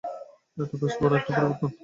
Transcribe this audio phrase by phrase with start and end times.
[0.57, 1.69] এটা বেশ বড় একটা পরিবর্তন।